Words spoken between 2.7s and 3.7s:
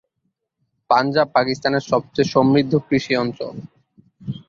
কৃষি অঞ্চল।